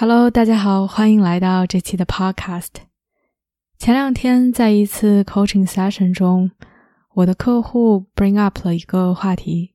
[0.00, 2.68] Hello，大家好，欢迎来到这期的 Podcast。
[3.76, 6.52] 前两天在一次 Coaching Session 中，
[7.16, 9.74] 我的客户 bring up 了一个话题：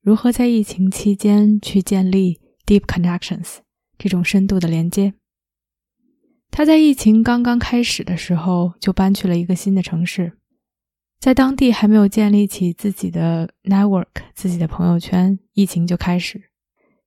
[0.00, 3.58] 如何在疫情期间去建立 deep connections
[3.98, 5.12] 这种深度的连接。
[6.50, 10.38] 他在疫情刚刚开始的时候就搬去了一个新的城市，
[11.20, 16.44] 在当地还没有建立起自己的 network、自己的朋友圈，疫情就开始，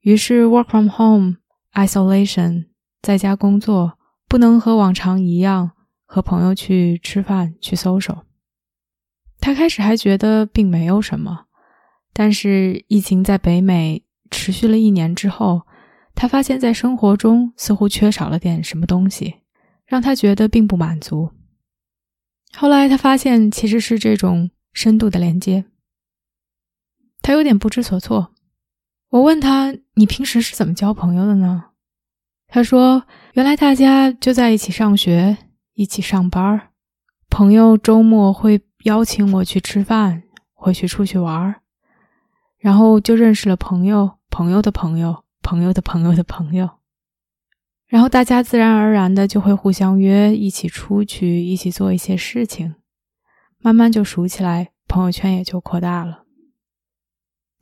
[0.02, 1.38] 于是 work from home。
[1.74, 2.68] Isolation，
[3.02, 5.72] 在家工作，不能和往常一样
[6.06, 8.24] 和朋友去吃饭去 social。
[9.40, 11.46] 他开始还觉得并没有什么，
[12.12, 15.62] 但是疫情在北美持续了一年之后，
[16.14, 19.36] 他发现，在生活中似乎缺少了点什么东西，
[19.86, 21.32] 让他觉得并不满足。
[22.52, 25.66] 后来他发现，其实是这种深度的连接，
[27.22, 28.34] 他有点不知所措。
[29.10, 31.66] 我问他：“你平时是怎么交朋友的呢？”
[32.48, 35.38] 他说：“原来大家就在一起上学，
[35.74, 36.70] 一起上班
[37.30, 41.62] 朋友周末会邀请我去吃饭，会去出去玩
[42.58, 46.70] 然后就认识了朋友，朋友的朋友，朋友的朋友的朋友，
[47.88, 52.76] 然后大家自然而然的就会互相约一起出去，一起做一些事情，
[53.58, 56.26] 慢慢就熟起来，朋友圈也就扩大了。”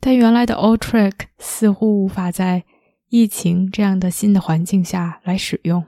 [0.00, 2.64] 但原来的 old trick 似乎无法在
[3.08, 5.84] 疫情这样的新的环境下来使用，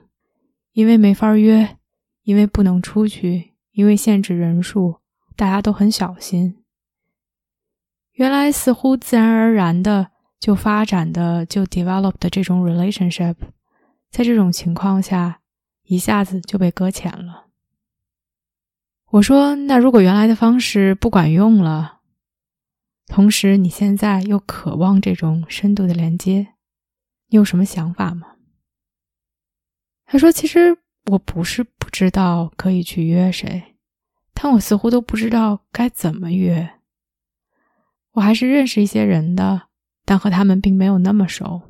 [0.72, 1.76] 因为没法约，
[2.24, 4.96] 因为不能出去，因为限制人数，
[5.36, 6.56] 大家都很小心。
[8.12, 13.36] 原来似乎自然而然的就发展的就 developed 的这种 relationship，
[14.10, 15.40] 在这种情况下
[15.84, 17.46] 一下子就被搁浅了。
[19.12, 21.99] 我说，那如果原来的方式不管用了？
[23.10, 26.54] 同时，你现在又渴望这种深度的连接，
[27.28, 28.36] 你有什么想法吗？
[30.06, 33.74] 他说：“其实我不是不知道可以去约谁，
[34.32, 36.70] 但我似乎都不知道该怎么约。
[38.12, 39.62] 我还是认识一些人的，
[40.04, 41.62] 但和他们并没有那么熟。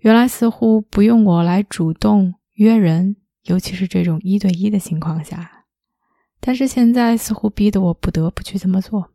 [0.00, 5.64] 原来似乎不用我来主动约人，尤其是这种一对一的情况下，
[6.40, 9.12] 但是现在似乎逼得我不得不去这么做。”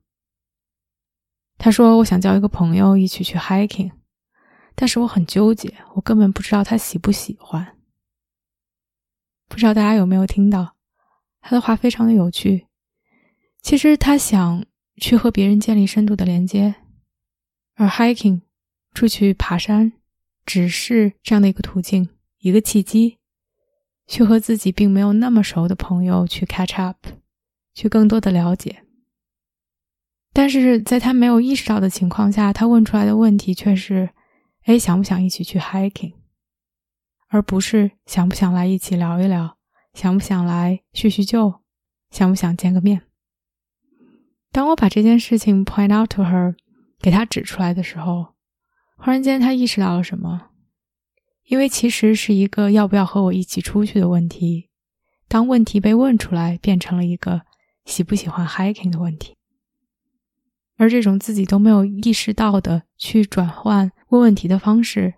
[1.58, 3.92] 他说：“我想交一个朋友一起去 hiking，
[4.76, 7.78] 但是我很纠结，我根本不知道他喜不喜欢。
[9.48, 10.76] 不知道大家有没有听到
[11.42, 12.68] 他的话，非常的有趣。
[13.62, 14.66] 其实他想
[14.98, 16.76] 去和别人建立深度的连接，
[17.76, 18.42] 而 hiking
[18.94, 19.94] 出去爬山
[20.46, 23.18] 只是这样的一个途径，一个契机，
[24.06, 27.08] 去和自己并没有那么熟的朋友去 catch up，
[27.74, 28.84] 去更多的了解。”
[30.38, 34.10] 但是在他没有意识到的情况下，他问出来的问题却是
[34.68, 36.12] ：“哎，想不想一起去 hiking？”
[37.30, 39.58] 而不是想不想来一起聊一聊，
[39.94, 41.62] 想不想来叙叙旧，
[42.12, 43.04] 想不想见个面。
[44.52, 46.56] 当我把这件事情 point out to her，
[47.00, 48.34] 给他指出来的时候，
[48.98, 50.50] 忽然间他意识到了什么？
[51.46, 54.70] 因为其实是一个要不要和我一起出去的问题。
[55.30, 57.44] 当问题被问出来，变成了一个
[57.86, 59.38] 喜不喜欢 hiking 的问题。
[60.78, 65.16] 而这种自己都没有意识到的去转换问问题的方式，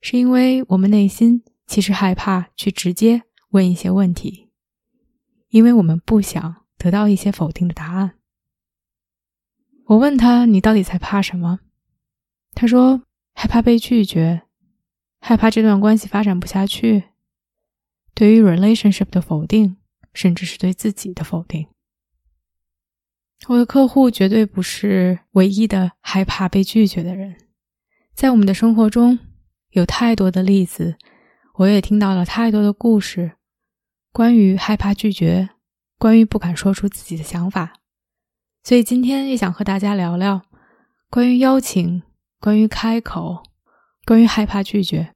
[0.00, 4.50] 是因为我们内心其实害怕去直接问一些问题，
[5.48, 8.14] 因为我们不想得到一些否定的答案。
[9.86, 11.60] 我问他：“你到底在怕什么？”
[12.56, 13.02] 他说
[13.34, 14.44] ：“害怕被拒绝，
[15.20, 17.04] 害怕这段关系发展不下去，
[18.14, 19.76] 对于 relationship 的否定，
[20.14, 21.66] 甚至是对自己的否定。”
[23.48, 27.36] 我的客户绝对不是唯一的害怕被拒绝的人，
[28.14, 29.18] 在我们的生活中
[29.70, 30.96] 有太多的例子，
[31.56, 33.32] 我也听到了太多的故事，
[34.12, 35.50] 关于害怕拒绝，
[35.98, 37.74] 关于不敢说出自己的想法，
[38.62, 40.42] 所以今天也想和大家聊聊
[41.10, 42.02] 关于邀请，
[42.40, 43.42] 关于开口，
[44.06, 45.12] 关于害怕拒绝。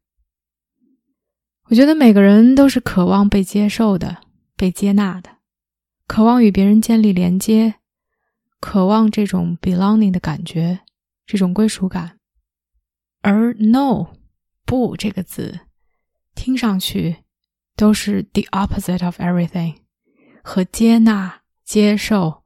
[1.70, 4.18] 我觉得每个人都是渴望被接受的，
[4.54, 5.38] 被接纳的，
[6.06, 7.76] 渴望与别人建立连接。
[8.60, 10.80] 渴望这种 belonging 的感觉，
[11.26, 12.18] 这种归属感，
[13.22, 14.08] 而 no
[14.64, 15.60] 不这个字，
[16.34, 17.24] 听上去
[17.76, 19.76] 都是 the opposite of everything，
[20.42, 22.42] 和接纳、接受、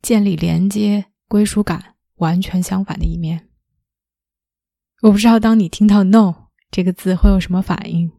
[0.00, 3.48] 建立连接、归属感完全相反的一面。
[5.02, 8.10] 我不知道当你听到 “no” 这个字会有什么反应，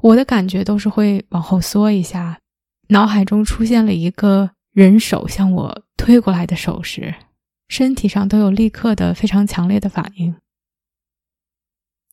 [0.00, 2.40] 我的感觉都是会往后缩一下，
[2.88, 7.14] 脑海中出现了一个人手向我推过来的手势，
[7.68, 10.34] 身体上都有立刻的非常强烈的反应。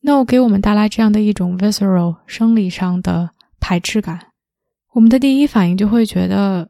[0.01, 4.31] no 给我们带来这样的一种 visceral 生理上的排斥感，
[4.93, 6.69] 我们的第一反应就会觉得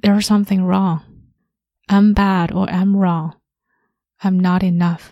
[0.00, 5.10] there's something wrong，I'm bad or I'm wrong，I'm not enough。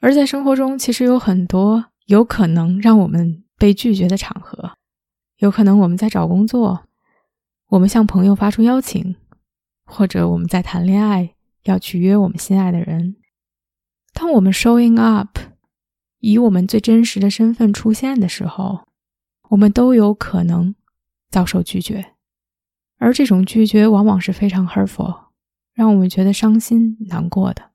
[0.00, 4.76] 而在生活中，其实有很多有可能让我们被拒绝的场合，
[5.38, 6.86] 有可能我们在找工作，
[7.72, 9.16] 我们向朋友发出邀请，
[9.86, 13.16] 或者我们在谈恋爱，要去约我们心爱的人。
[14.12, 15.38] 当我们 showing up，
[16.18, 18.86] 以我们最真实的身份出现的时候，
[19.48, 20.74] 我们都有可能
[21.30, 22.12] 遭受拒绝，
[22.98, 25.28] 而这种拒绝往往是非常 hurtful，
[25.72, 27.70] 让我们觉得伤心难过的。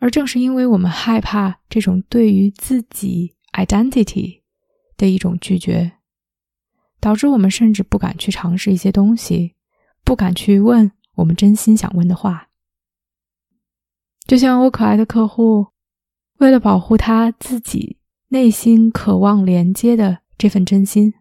[0.00, 4.40] 而正是因为我们害怕这种对于自己 identity
[4.96, 5.92] 的一种拒绝，
[7.00, 9.54] 导致我们甚至不敢去尝试一些东西，
[10.04, 12.48] 不敢去问我们真心想问的话。
[14.26, 15.68] 就像我可爱的客户，
[16.38, 17.98] 为了保护他自己
[18.28, 21.14] 内心渴望连接的这份真心，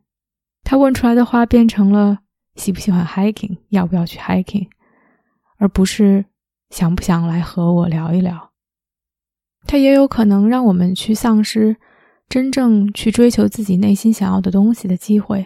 [0.64, 2.20] 他问出来的话变成了
[2.56, 4.68] 喜不喜欢 hiking，要不要去 hiking，
[5.58, 6.26] 而不是
[6.70, 8.52] 想不想来和我聊一聊。
[9.66, 11.78] 它也有可能让我们去丧失
[12.28, 15.46] 真正去追求自己内心想要的东西的机会。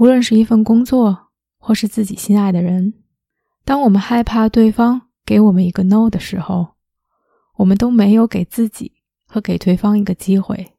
[0.00, 2.94] 无论是一份工作，或是自己心爱的人，
[3.66, 6.68] 当我们害怕对方给我们一个 no 的时候，
[7.56, 10.72] 我们都没有给自己和给对方一个机会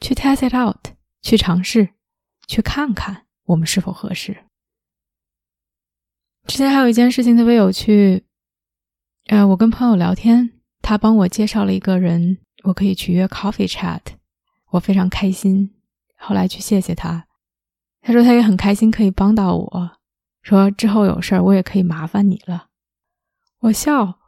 [0.00, 1.90] 去 test it out，去尝试，
[2.46, 4.38] 去看看我们是否合适。
[6.46, 8.24] 之前还有一件事情特别有趣，
[9.26, 10.50] 呃，我跟朋友聊天。
[10.80, 14.00] 他帮我介绍了一个人，我可以去约 coffee chat，
[14.70, 15.74] 我非常开心。
[16.16, 17.26] 后来去谢谢他，
[18.02, 19.90] 他说他也很开心可以帮到我，
[20.42, 22.66] 说之后有事儿我也可以麻烦你了。
[23.60, 24.18] 我笑，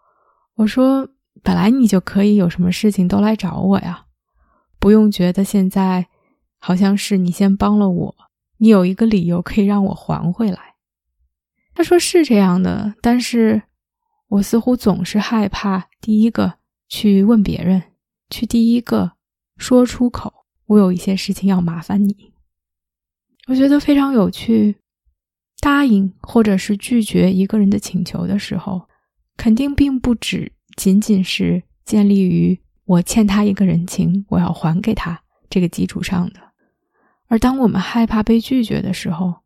[0.54, 1.08] 我说
[1.42, 4.06] 本来你就可以有什么事情都来找我呀，
[4.78, 6.06] 不用觉得现在
[6.58, 8.14] 好像是你先帮了我，
[8.56, 10.74] 你有一个理由可以让我还回来。
[11.74, 13.64] 他说是这样的，但是。
[14.28, 16.54] 我似乎总是害怕第一个
[16.88, 17.80] 去问别人，
[18.30, 19.12] 去第一个
[19.58, 22.33] 说出口，我有一些事情要麻烦你。
[23.46, 24.76] 我觉得非常有趣。
[25.60, 28.88] 答应或者是拒绝一个人的请求的时候，
[29.36, 36.40] 肯定并不只仅仅是建立于我欠他一个人情，我要还给他这个基础上的。
[37.28, 39.36] 而当我们害怕被拒绝的时候，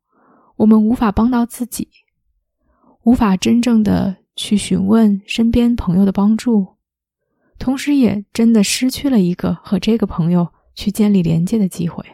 [0.57, 1.89] 我们无法帮到自己，
[3.03, 4.17] 无法真正的。
[4.41, 6.77] 去询问身边朋友的帮助，
[7.59, 10.47] 同时也真的失去了一个和这个朋友
[10.77, 12.05] 去建立连接的机会。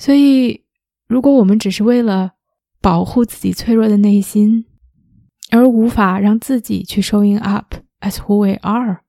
[0.00, 0.64] 所以，
[1.06, 2.32] 如果我们只是为了
[2.80, 4.64] 保护自己脆弱的内心，
[5.50, 9.02] 而无法让自己去 showing up as who we are，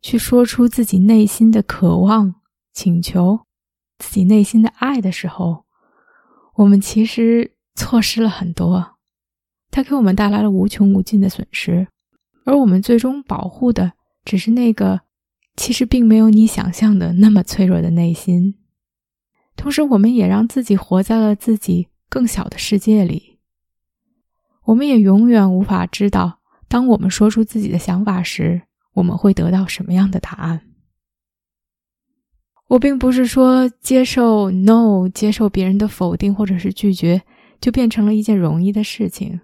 [0.00, 2.36] 去说出自己内心的渴望、
[2.72, 3.40] 请求、
[3.98, 5.66] 自己内心的爱的时候，
[6.54, 8.96] 我们其实错失了很多。
[9.70, 11.86] 它给我们带来了无穷无尽的损失，
[12.46, 13.92] 而我们最终保护的
[14.24, 15.02] 只是那个
[15.56, 18.54] 其实并没有你想象的那么脆弱的内心。
[19.60, 23.38] 同时，我们也让自己活在了自己更小的世界里。
[24.64, 28.62] 我们也永远无法知道，当我们说出自己的想法时，
[28.94, 30.62] 我们会得到什么样的答案。
[32.68, 37.20] 我并不是说接受 no，接受别人的否定或者是拒绝，
[37.60, 39.40] 就变成了一件容易的事情。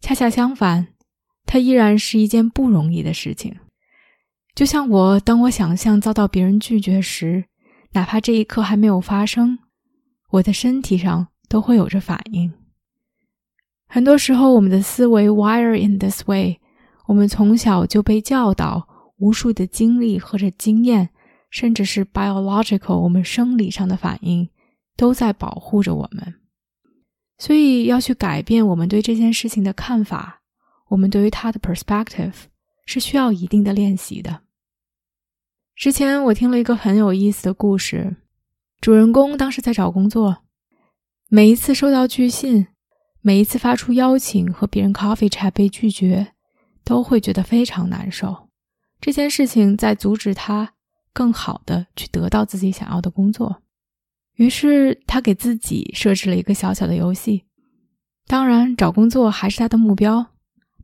[0.00, 0.88] 恰恰相反，
[1.46, 3.56] 它依然是一件不容易的事情。
[4.54, 7.46] 就像我，当我想象遭到别人拒绝时，
[7.92, 9.58] 哪怕这一刻还没有发生，
[10.30, 12.52] 我的身体上都会有着反应。
[13.86, 16.60] 很多时候，我们的思维 wire in this way，
[17.06, 21.08] 我们从小就被教导，无数的经历或者经验，
[21.50, 24.50] 甚至是 biological 我们生理上的反应，
[24.96, 26.34] 都在保护着我们。
[27.38, 30.42] 所以要去改变我们对这件事情的看法，
[30.88, 32.34] 我们对于它的 perspective
[32.84, 34.42] 是需要一定的练习的。
[35.78, 38.16] 之前我听了一个很有意思的故事，
[38.80, 40.38] 主人公当时在找工作，
[41.28, 42.66] 每一次收到拒信，
[43.20, 46.32] 每一次发出邀请和别人 coffee chat 被拒绝，
[46.82, 48.48] 都会觉得非常难受。
[49.00, 50.72] 这件事情在阻止他
[51.12, 53.62] 更好的去得到自己想要的工作。
[54.34, 57.44] 于是他给自己设置了一个小小的游戏。
[58.26, 60.26] 当然，找工作还是他的目标。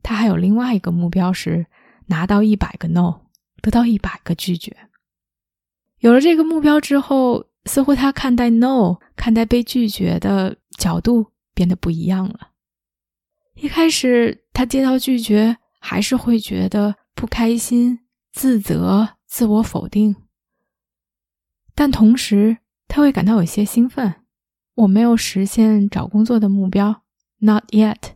[0.01, 1.65] 他还有另外一个目标是
[2.05, 3.24] 拿到一百个 no，
[3.65, 4.77] 得到一百个拒绝。
[5.97, 12.51] 有了这个目标之后，似乎他看待 no、看待被拒绝的角度变得不一样了。
[13.55, 20.15] 一开始，他接到拒绝，还是会觉得不开心、自责、自我否定。
[21.73, 24.13] 但同时，他会感到有些兴奋。
[24.75, 27.01] 我没有实现找工作的目标
[27.39, 28.11] ，not yet。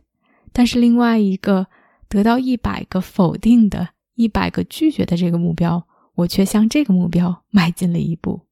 [0.52, 1.66] 但是另外一个
[2.08, 3.88] 得到一百个否定的、
[4.20, 8.42] 一百个拒绝的这个目标，我却向这个目标 迈进了一步。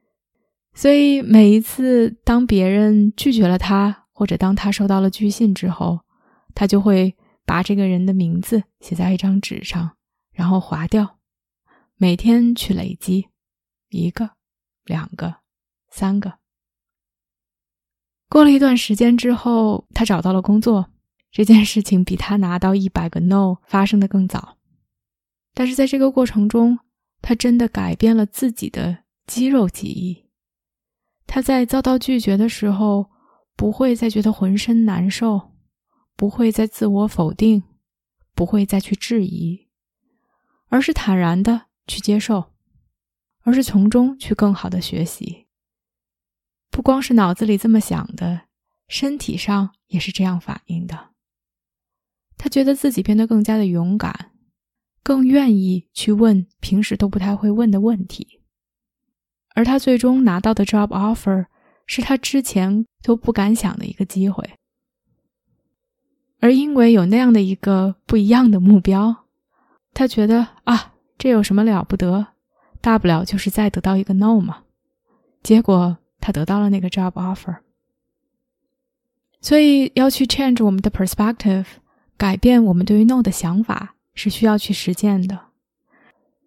[0.73, 6.01] 所以每一次当别人拒绝了他，或者当他收到了拒信之后，
[6.55, 9.91] 他就会把这个人的名字写在一张纸上，
[10.33, 11.19] 然后划掉，
[11.97, 13.29] 每天去累积
[13.91, 14.31] 一个、
[14.87, 15.37] 两个、
[15.91, 16.39] 三个。
[18.31, 20.87] 过了一段时间之后，他找到了工作。
[21.31, 24.58] 这件事情比他拿到一百个 no 发生的更早，
[25.59, 26.79] 但是在这个过程中，
[27.21, 30.31] 他真的改变了自己的肌肉记忆。
[31.27, 33.11] 他在遭到拒绝的时候，
[33.57, 35.51] 不会再觉得浑身难受。
[36.15, 37.65] 不会再自我否定，
[38.37, 39.67] 不会再去质疑，
[40.69, 42.53] 而是坦然的去接受，
[43.43, 45.49] 而是从中去更好的学习。
[46.71, 48.43] 不光是脑子里这么想的，
[48.87, 51.11] 身体上也是这样反应的。
[52.37, 54.31] 他觉得自己变得更加的勇敢，
[55.09, 58.43] 更愿意去问平时都不太会问的问题，
[59.55, 61.47] 而他最终拿到的 job offer
[61.87, 64.45] 是他之前都不敢想的一个机会。
[66.41, 69.25] 而因为有那样的一个不一样的目标，
[69.95, 72.27] 他觉得啊，这有什么了不得？
[72.83, 74.65] 大不了就是再得到一个 no 嘛。
[75.43, 77.57] 结果他得到了那个 job offer。
[79.41, 81.65] 所以要去 change 我们的 perspective，
[82.19, 85.39] 改变我们对于 no 的想法，是需要去实践的，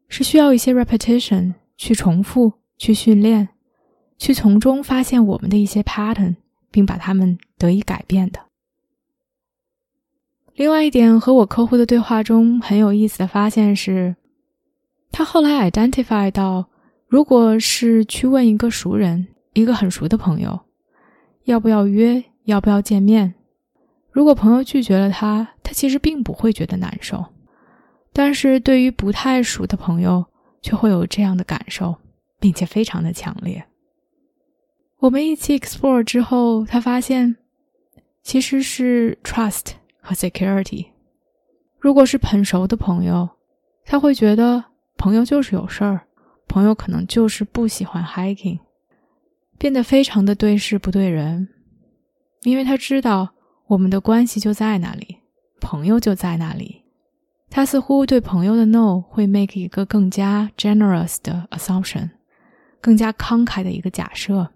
[0.09, 3.47] 是需要一些 repetition 去重复、去训练、
[4.17, 6.35] 去从中发现我们的一些 pattern，
[6.69, 8.41] 并把它们得以改变的。
[10.53, 14.17] 另外一点和我客户的对话中很有意思的发现是，
[15.09, 16.67] 他后来 identify 到，
[17.07, 20.59] 如果是去问一个熟人，一个很熟的朋友，
[21.45, 23.33] 要不要约，要不要见面，
[24.11, 27.25] 如果朋友拒绝了他，他其实并不会觉得难受，
[28.13, 30.25] 但是对于不太熟的朋友，
[30.61, 31.95] 却会有这样的感受，
[32.39, 33.65] 并且非常的强烈。
[34.99, 37.37] 我们一起 explore 之后，他发现
[38.21, 39.73] 其实是 trust。
[40.03, 40.87] 和 security，
[41.79, 43.29] 如果是很熟的朋友，
[43.85, 44.65] 他会觉得
[44.97, 46.07] 朋友就是有事儿，
[46.47, 48.57] 朋友可能就是不喜欢 hiking，
[49.59, 51.47] 变得非常的对事不对人，
[52.41, 53.31] 因为他知道
[53.67, 55.19] 我们的关系就在那里，
[55.59, 56.80] 朋友就在那里，
[57.51, 62.10] 他似乎对朋友的 no 会 make 一个更加 generous 的 assumption，
[62.79, 64.50] 更加慷慨的一个假设，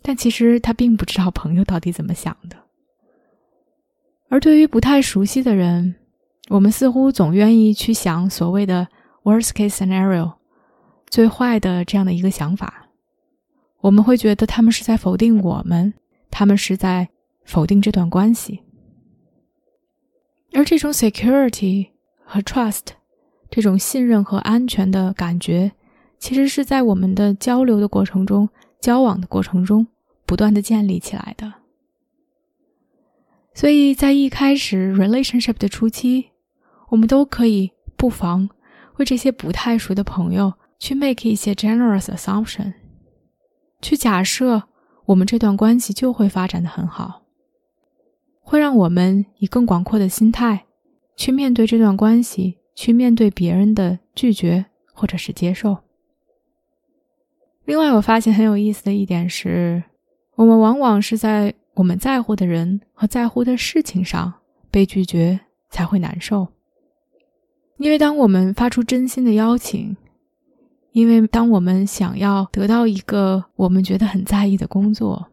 [0.00, 2.56] 但其实他并不知道朋友到底怎么想的。
[4.28, 5.96] 而对于不太熟悉的人，
[6.50, 8.86] 我们似乎总愿意去想所谓的
[9.24, 10.34] worst case scenario，
[11.08, 12.88] 最坏的这样的一个想法。
[13.80, 15.92] 我们会觉得他们是在否定我们，
[16.30, 17.08] 他们是在
[17.44, 18.60] 否定这段关系。
[20.52, 21.88] 而这种 security
[22.24, 22.86] 和 trust，
[23.50, 25.72] 这种信任和安全的感觉，
[26.18, 28.48] 其实是在我们的交流的过程中、
[28.80, 29.86] 交往的过程中
[30.26, 31.52] 不断的建立起来的。
[33.52, 36.30] 所以在一开始 relationship 的初期，
[36.88, 38.48] 我们都可以不妨
[38.96, 42.74] 为这些不太熟的朋友去 make 一些 generous assumption，
[43.80, 44.64] 去假设
[45.06, 47.22] 我们这段关系就会发展的很好，
[48.40, 50.66] 会让我们以更广阔的心态
[51.16, 55.78] 去面对这段关系，去面对别人的拒绝或者是接受。
[57.64, 59.82] 另外，我发现很有意思的一点是，
[60.36, 61.54] 我们往往是在。
[61.76, 64.32] 我们在乎的人和在乎的事情上
[64.70, 65.40] 被拒绝
[65.70, 66.46] 才会难受，
[67.78, 69.96] 因为当我们发出真心的邀请，
[70.92, 75.26] 因为当我们想要得到一个我们觉得很在意的工作，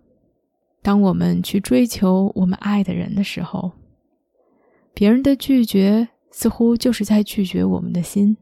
[0.81, 3.71] 当我们去追求我们爱的人的时候，
[4.93, 8.37] 别人的拒绝似乎就是在拒绝我们的心，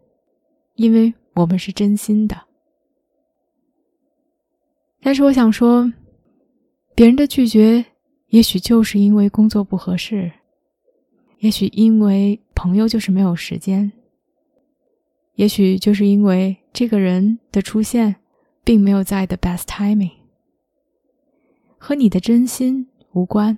[0.75, 2.35] 因为我们是真心的。
[5.01, 5.91] 但是我想说。
[6.95, 7.85] 别人的拒绝，
[8.27, 10.29] 也许就是因为工作不合适，
[11.37, 13.89] 也许因为朋友就是没有时间，
[15.35, 18.17] 也许就是因为这个人的出现，
[18.65, 20.11] 并没有在 the best timing，
[21.77, 23.57] 和你的真心无关。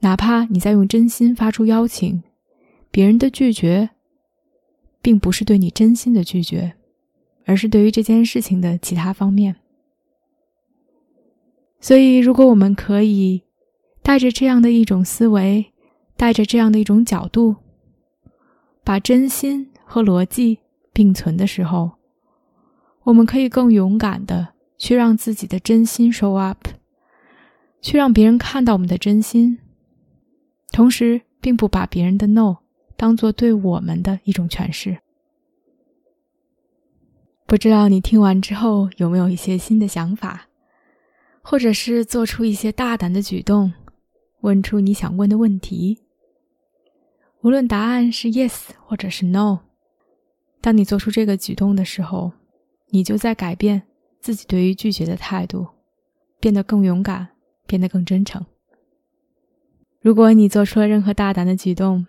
[0.00, 2.22] 哪怕你在用真心发出邀请，
[2.90, 3.90] 别人的拒绝，
[5.02, 6.74] 并不是对你真心的拒绝，
[7.44, 9.56] 而是对于这件事情的其他方面。
[11.80, 13.42] 所以，如果我们可以
[14.02, 15.72] 带着这样的一种思维，
[16.16, 17.56] 带着这样的一种角度，
[18.82, 20.58] 把真心和逻辑
[20.92, 21.92] 并存的时候，
[23.04, 26.68] 我们可以更勇敢的去让自己的真心 show up，
[27.80, 29.58] 去让别人看到我们的真心。
[30.72, 32.58] 同时，并不把别人的 “no”
[32.96, 34.98] 当做对我们的一种诠释。
[37.46, 40.48] 不知道你听完之后有没有一些新的想法，
[41.42, 43.72] 或者是做出一些大胆的举动，
[44.42, 45.98] 问出你想问的问题。
[47.42, 49.60] 无论答案是 yes 或者是 no，
[50.60, 52.32] 当你做出这个举动的时候，
[52.90, 53.82] 你就在改变
[54.20, 55.66] 自己对于拒绝的态度，
[56.38, 57.30] 变得更勇敢，
[57.66, 58.44] 变得更真诚。
[60.02, 62.06] 如果你做出了任何大胆的举动，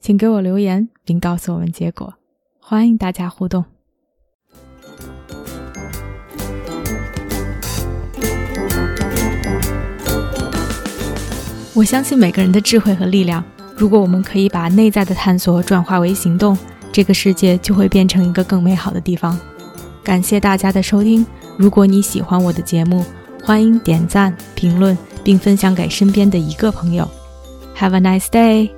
[0.00, 2.14] 请给我留言并告诉我们结果。
[2.58, 3.62] 欢迎大家互动。
[11.74, 13.44] 我相信每个人的智慧和力量。
[13.76, 16.56] 如果我们可以把内在的探索转化为行动，
[16.90, 19.38] 这个世界就会变成一个更美好的地方。
[20.02, 21.26] 感谢大家的收听。
[21.58, 23.04] 如果你喜欢我的节目，
[23.44, 27.06] 欢迎点赞、评论并分享给身边的一个朋友。
[27.76, 28.75] Have a nice day.